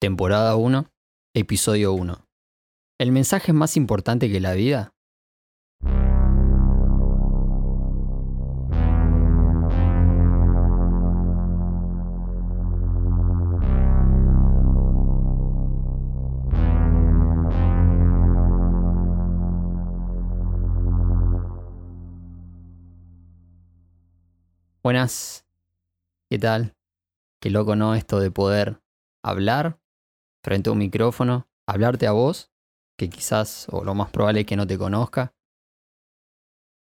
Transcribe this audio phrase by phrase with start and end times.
[0.00, 0.86] temporada 1,
[1.34, 2.24] episodio 1.
[3.00, 4.94] ¿El mensaje es más importante que la vida?
[24.80, 25.44] Buenas,
[26.30, 26.74] ¿qué tal?
[27.42, 27.94] Qué loco, ¿no?
[27.94, 28.80] Esto de poder
[29.22, 29.77] hablar
[30.48, 32.50] frente a un micrófono, hablarte a vos,
[32.98, 35.34] que quizás, o lo más probable es que no te conozca.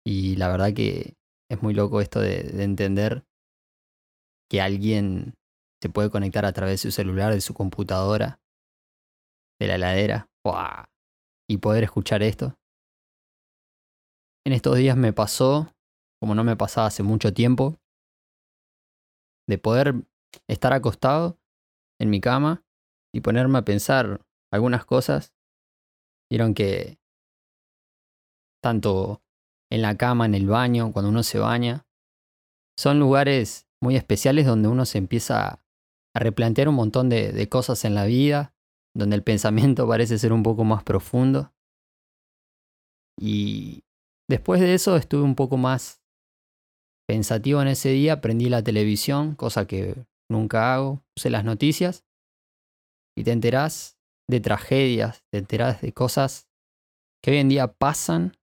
[0.06, 1.18] Y la verdad que
[1.52, 3.26] es muy loco esto de, entender
[4.50, 5.34] que alguien
[5.84, 8.40] se puede conectar a través de su celular, de su computadora,
[9.60, 10.30] de la heladera,
[11.50, 12.56] y poder escuchar esto.
[14.46, 15.76] En estos días me pasó,
[16.22, 17.76] como no me pasaba hace mucho tiempo,
[19.46, 20.08] de poder
[20.48, 21.38] estar acostado
[22.00, 22.64] en mi cama
[23.18, 24.22] y ponerme a pensar
[24.52, 25.34] algunas cosas.
[26.30, 27.00] Vieron que
[28.62, 29.24] tanto
[29.72, 31.88] en la cama, en el baño, cuando uno se baña,
[32.78, 35.64] son lugares muy especiales donde uno se empieza
[36.14, 38.54] a replantear un montón de, cosas en la vida,
[38.96, 41.52] donde el pensamiento parece ser un poco más profundo.
[43.20, 43.84] Y
[44.30, 46.04] después de eso estuve un poco más
[47.08, 52.07] pensativo en ese día, prendí la televisión, cosa que nunca hago, puse las noticias
[53.18, 53.98] y te enterás
[54.30, 56.48] de tragedias, te enterás de cosas
[57.24, 58.38] que hoy en día pasan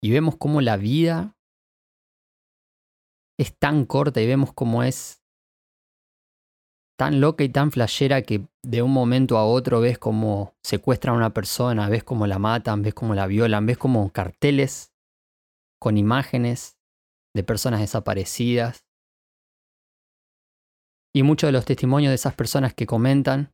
[0.00, 1.36] y vemos cómo la vida
[3.40, 5.20] es tan corta y vemos cómo es
[6.96, 11.18] tan loca y tan flashera que de un momento a otro ves cómo secuestran a
[11.18, 14.92] una persona, ves cómo la matan, ves cómo la violan, ves como carteles
[15.80, 16.78] con imágenes
[17.34, 18.84] de personas desaparecidas.
[21.14, 23.52] Y muchos de los testimonios de esas personas que comentan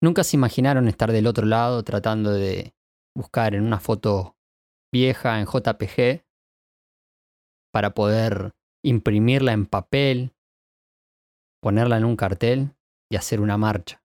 [0.00, 2.74] nunca se imaginaron estar del otro lado tratando de
[3.16, 4.36] buscar en una foto
[4.92, 6.24] vieja en JPG
[7.72, 8.52] para poder
[8.84, 10.32] imprimirla en papel,
[11.60, 12.76] ponerla en un cartel
[13.10, 14.02] y hacer una marcha.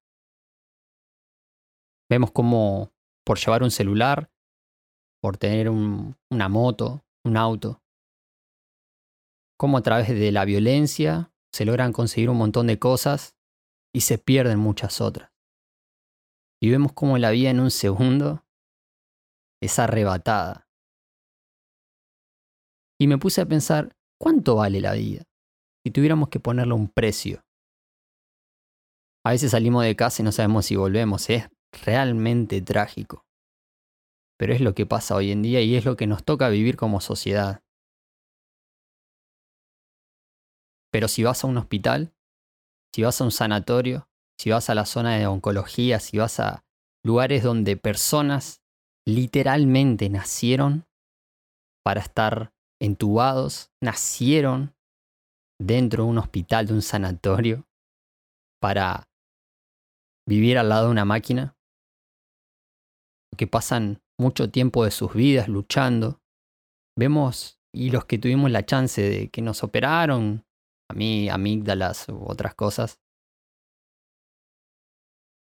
[2.10, 2.92] Vemos cómo
[3.26, 4.32] por llevar un celular,
[5.22, 7.82] por tener una moto, un auto,
[9.58, 13.36] cómo a través de la violencia se logran conseguir un montón de cosas
[13.94, 15.32] y se pierden muchas otras.
[16.62, 18.46] Y vemos cómo la vida en un segundo
[19.62, 20.68] es arrebatada.
[23.00, 25.24] Y me puse a pensar, ¿cuánto vale la vida?
[25.84, 27.44] Si tuviéramos que ponerle un precio.
[29.26, 31.30] A veces salimos de casa y no sabemos si volvemos.
[31.30, 31.50] Es
[31.84, 33.26] realmente trágico.
[34.38, 36.78] Pero es lo que pasa hoy en día y es lo que nos toca vivir
[36.78, 37.62] como sociedad.
[40.92, 42.14] Pero si vas a un hospital,
[42.94, 46.66] si vas a un sanatorio, si vas a la zona de oncología, si vas a
[47.04, 48.62] lugares donde personas
[49.08, 50.86] literalmente nacieron
[51.84, 54.76] para estar entubados, nacieron
[55.60, 57.68] dentro de un hospital, de un sanatorio,
[58.60, 59.10] para
[60.28, 61.56] vivir al lado de una máquina,
[63.38, 66.22] que pasan mucho tiempo de sus vidas luchando.
[66.98, 70.46] Vemos, y los que tuvimos la chance de que nos operaron,
[70.92, 73.00] a mí amígdalas u otras cosas.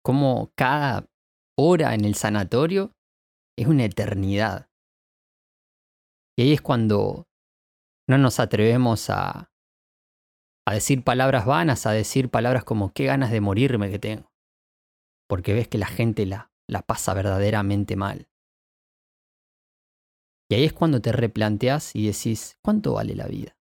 [0.02, 1.10] Como cada
[1.58, 2.92] hora en el sanatorio
[3.58, 4.70] es una eternidad.
[6.38, 7.26] Y ahí es cuando
[8.08, 9.50] no nos atrevemos a,
[10.66, 14.32] a decir palabras vanas, a decir palabras como qué ganas de morirme que tengo.
[15.28, 18.28] Porque ves que la gente la, la pasa verdaderamente mal.
[20.48, 23.59] Y ahí es cuando te replanteas y decís, ¿cuánto vale la vida?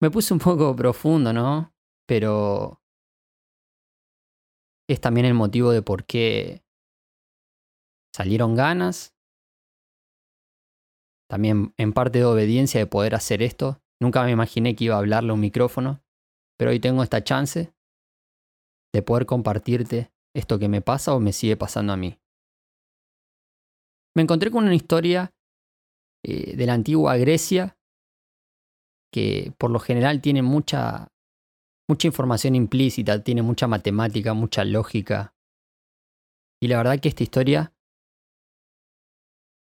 [0.00, 1.74] Me puse un poco profundo, ¿no?
[2.06, 2.80] Pero
[4.88, 6.64] es también el motivo de por qué
[8.14, 9.14] salieron ganas.
[11.28, 13.82] También en parte de obediencia de poder hacer esto.
[14.00, 16.02] Nunca me imaginé que iba a hablarle a un micrófono,
[16.56, 17.74] pero hoy tengo esta chance
[18.94, 22.18] de poder compartirte esto que me pasa o me sigue pasando a mí.
[24.16, 25.34] Me encontré con una historia
[26.24, 27.77] eh, de la antigua Grecia
[29.12, 31.08] que por lo general tiene mucha,
[31.88, 35.34] mucha información implícita, tiene mucha matemática, mucha lógica.
[36.60, 37.72] Y la verdad que esta historia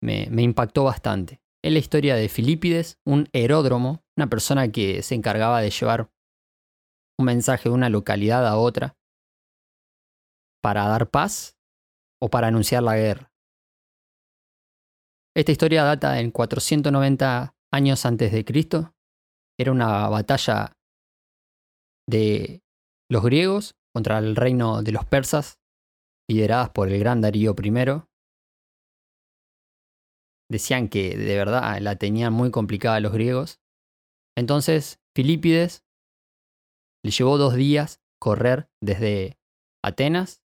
[0.02, 1.40] me, me impactó bastante.
[1.62, 6.10] Es la historia de Filipides, un aeródromo, una persona que se encargaba de llevar
[7.18, 8.96] un mensaje de una localidad a otra
[10.62, 11.58] para dar paz
[12.20, 13.32] o para anunciar la guerra.
[15.36, 18.94] Esta historia data en 490 años antes de Cristo
[19.58, 20.72] era una batalla
[22.08, 22.62] de
[23.10, 25.58] los griegos contra el reino de los persas,
[26.30, 28.02] lideradas por el gran Darío I.
[30.50, 33.60] Decían que de verdad la tenían muy complicada los griegos.
[34.36, 35.84] Entonces, Filipides
[37.04, 39.38] le llevó dos días correr desde
[39.84, 40.42] Atenas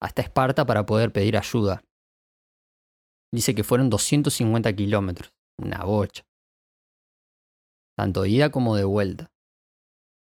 [0.00, 1.84] hasta Esparta para poder pedir ayuda.
[3.32, 6.24] Dice que fueron 250 kilómetros, una bocha.
[8.02, 9.30] Tanto ida como de vuelta.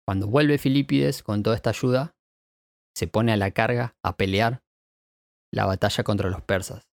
[0.06, 2.14] Cuando vuelve Filipides con toda esta ayuda,
[2.94, 4.62] se pone a la carga a pelear
[5.50, 6.90] la batalla contra los persas.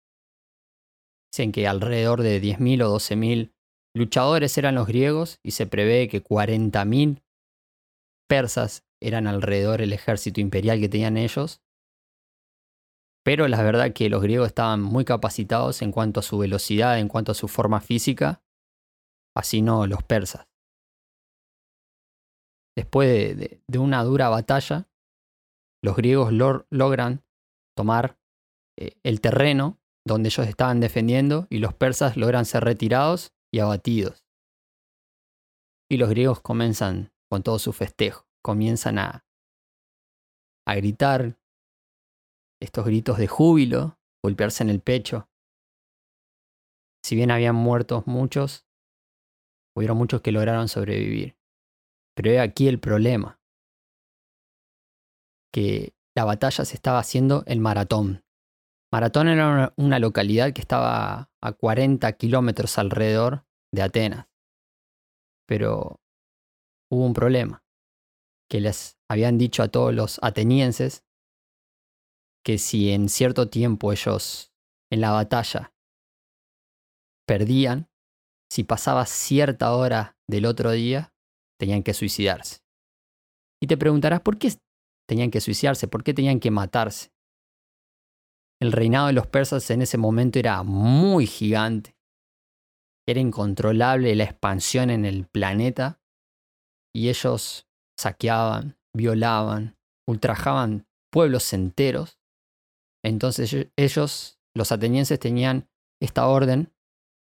[1.33, 3.51] Dicen que alrededor de 10.000 o 12.000
[3.93, 7.23] luchadores eran los griegos y se prevé que 40.000
[8.29, 11.61] persas eran alrededor el ejército imperial que tenían ellos.
[13.25, 17.09] Pero la verdad que los griegos estaban muy capacitados en cuanto a su velocidad, en
[17.09, 18.41] cuanto a su forma física,
[19.35, 20.48] así no los persas.
[22.79, 24.87] Después de, una dura batalla,
[25.83, 27.25] los griegos logran
[27.75, 28.17] tomar
[28.77, 34.25] eh, el terreno donde ellos estaban defendiendo y los persas logran ser retirados y abatidos.
[35.91, 39.25] Y los griegos comienzan con todo su festejo, comienzan a,
[40.65, 41.37] a gritar
[42.61, 45.29] estos gritos de júbilo, golpearse en el pecho.
[47.03, 48.65] Si bien habían muerto muchos,
[49.75, 51.38] hubieron muchos que lograron sobrevivir.
[52.19, 53.39] Pero he aquí el problema,
[55.53, 58.25] que la batalla se estaba haciendo en Maratón.
[58.91, 64.27] Maratón era una localidad que estaba a 40 kilómetros alrededor de Atenas.
[65.47, 66.01] Pero
[66.91, 67.63] hubo un problema,
[68.51, 71.05] que les habían dicho a todos los atenienses
[72.43, 74.51] que si en cierto tiempo ellos
[74.91, 75.73] en la batalla
[77.25, 77.89] perdían,
[78.51, 81.13] si pasaba cierta hora del otro día,
[81.59, 82.61] tenían que suicidarse.
[83.61, 84.53] Y te preguntarás por qué
[85.07, 87.11] tenían que suicidarse, por qué tenían que matarse.
[88.61, 91.95] El reinado de los persas en ese momento era muy gigante.
[93.07, 96.01] Era incontrolable la expansión en el planeta
[96.93, 97.67] y ellos
[97.97, 99.77] saqueaban, violaban,
[100.07, 102.19] ultrajaban pueblos enteros.
[103.03, 105.69] Entonces ellos, los atenienses, tenían
[106.01, 106.73] esta orden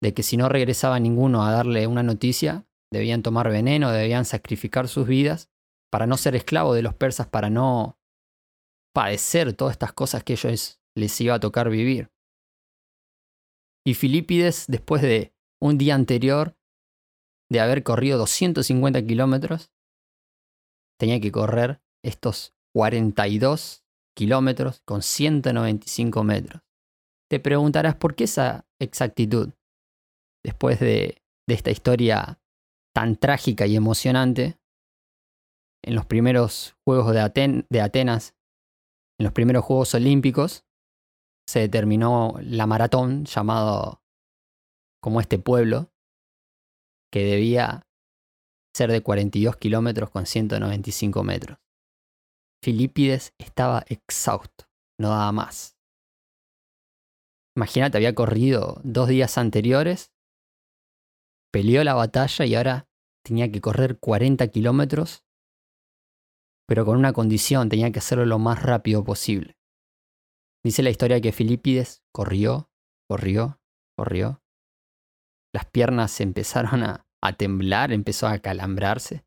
[0.01, 4.87] de que si no regresaba ninguno a darle una noticia, debían tomar veneno, debían sacrificar
[4.87, 5.49] sus vidas
[5.91, 7.99] para no ser esclavos de los persas, para no
[8.93, 12.11] padecer todas estas cosas que ellos les iba a tocar vivir.
[13.85, 16.55] Y Filipides, después de un día anterior
[17.51, 19.71] de haber corrido 250 kilómetros,
[20.99, 23.83] tenía que correr estos 42
[24.15, 26.61] kilómetros con 195 metros.
[27.29, 29.53] Te preguntarás por qué esa exactitud.
[30.45, 32.39] Después de, de esta historia
[32.93, 34.59] tan trágica y emocionante,
[35.83, 38.35] en los primeros Juegos de, Atenas,
[39.19, 40.65] en los primeros Juegos Olímpicos,
[41.47, 44.01] se determinó la maratón llamado
[45.01, 45.91] como este pueblo,
[47.11, 47.85] que debía
[48.75, 51.59] ser de 42 kilómetros con 195 metros.
[52.63, 54.65] Filipides estaba exhausto,
[54.97, 55.77] no daba más.
[57.57, 60.12] Imagínate, había corrido dos días anteriores
[61.53, 62.89] peleó la batalla y ahora
[63.23, 65.23] tenía que correr 40 kilómetros,
[66.67, 69.55] pero con una condición, tenía que hacerlo lo más rápido posible.
[70.65, 72.71] Dice la historia que Filipides corrió,
[73.07, 73.59] corrió,
[73.95, 74.41] corrió.
[75.53, 77.05] Las piernas empezaron a,
[77.37, 79.23] temblar, empezó a calambrarse,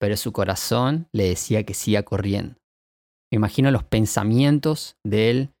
[0.00, 2.56] pero su corazón le decía que siga corriendo.
[3.30, 5.54] Me imagino los pensamientos de él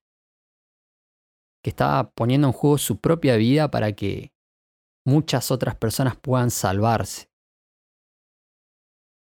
[1.62, 4.32] que estaba poniendo en juego su propia vida para que
[5.08, 7.30] muchas otras personas puedan salvarse.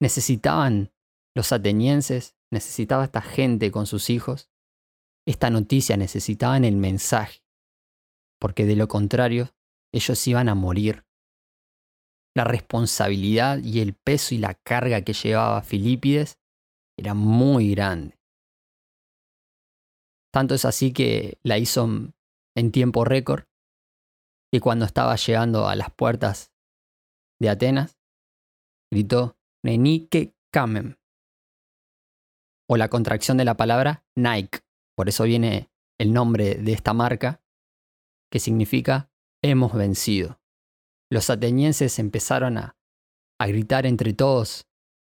[0.01, 0.93] Necesitaban
[1.35, 4.49] los atenienses, necesitaba esta gente con sus hijos,
[5.27, 7.43] esta noticia, necesitaban el mensaje,
[8.39, 9.53] porque de lo contrario
[9.93, 11.05] ellos iban a morir.
[12.35, 16.39] La responsabilidad y el peso y la carga que llevaba Filipides
[16.97, 18.17] era muy grande.
[20.31, 21.87] Tanto es así que la hizo
[22.55, 23.45] en tiempo récord
[24.53, 26.53] y cuando estaba llegando a las puertas
[27.41, 27.97] de Atenas,
[28.91, 30.99] gritó Nenike Kamen,
[32.69, 34.59] o la contracción de la palabra Nike.
[34.95, 37.41] Por eso viene el nombre de esta marca,
[38.31, 39.09] que significa
[39.43, 40.39] hemos vencido.
[41.11, 42.77] Los atenienses empezaron a,
[43.39, 44.67] a gritar entre todos,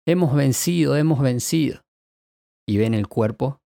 [0.07, 1.85] hemos vencido, hemos vencido.
[2.66, 3.61] Y ven el cuerpo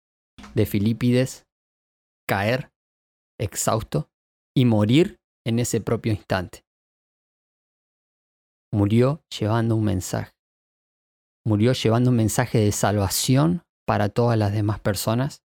[0.54, 1.46] de Filipides
[2.26, 2.72] caer,
[3.38, 4.10] exhausto,
[4.56, 5.17] y morir
[5.48, 6.64] en ese propio instante.
[8.70, 10.32] Murió llevando un mensaje.
[11.46, 15.42] Murió llevando un mensaje de salvación para todas las demás personas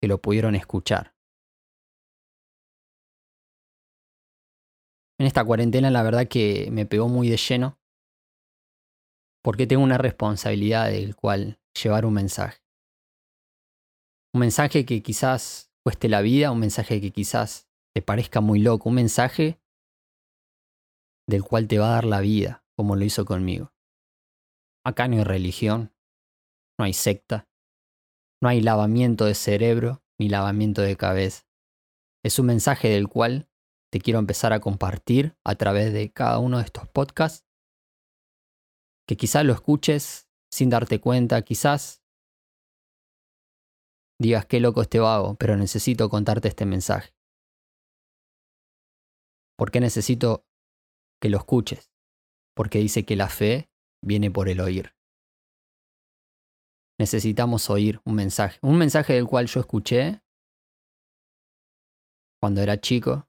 [0.00, 1.14] que lo pudieron escuchar.
[5.20, 7.78] En esta cuarentena la verdad que me pegó muy de lleno
[9.42, 12.62] porque tengo una responsabilidad del cual llevar un mensaje.
[14.32, 18.88] Un mensaje que quizás cueste la vida, un mensaje que quizás te parezca muy loco,
[18.88, 19.60] un mensaje
[21.28, 23.72] del cual te va a dar la vida, como lo hizo conmigo.
[24.84, 25.94] Acá no hay religión,
[26.78, 27.48] no hay secta,
[28.42, 31.46] no hay lavamiento de cerebro ni lavamiento de cabeza.
[32.24, 33.48] Es un mensaje del cual
[33.92, 37.46] te quiero empezar a compartir a través de cada uno de estos podcasts,
[39.06, 42.02] que quizás lo escuches sin darte cuenta, quizás
[44.20, 47.13] digas qué loco este vago, pero necesito contarte este mensaje.
[49.56, 50.46] ¿Por qué necesito
[51.20, 51.92] que lo escuches?
[52.56, 53.70] Porque dice que la fe
[54.02, 54.94] viene por el oír.
[56.98, 60.22] Necesitamos oír un mensaje, un mensaje del cual yo escuché
[62.40, 63.28] cuando era chico,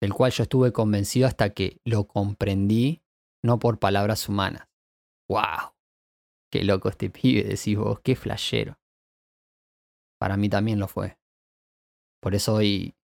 [0.00, 3.02] del cual yo estuve convencido hasta que lo comprendí,
[3.42, 4.68] no por palabras humanas.
[5.28, 5.74] ¡Wow!
[6.52, 8.78] Qué loco este pibe, decís vos, qué flashero.
[10.20, 11.18] Para mí también lo fue.
[12.20, 12.97] Por eso hoy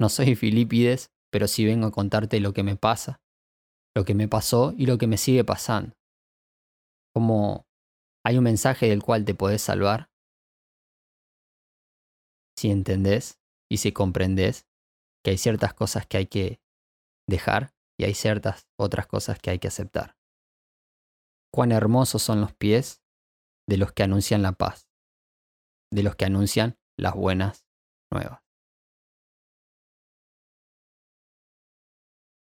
[0.00, 3.20] no soy Filipides, pero sí vengo a contarte lo que me pasa,
[3.94, 5.96] lo que me pasó y lo que me sigue pasando.
[7.14, 7.66] Como
[8.24, 10.10] hay un mensaje del cual te podés salvar.
[12.58, 14.66] Si entendés y si comprendés
[15.24, 16.60] que hay ciertas cosas que hay que
[17.28, 20.16] dejar y hay ciertas otras cosas que hay que aceptar.
[21.52, 23.02] Cuán hermosos son los pies
[23.68, 24.88] de los que anuncian la paz
[25.94, 27.64] de los que anuncian las buenas
[28.12, 28.43] nuevas.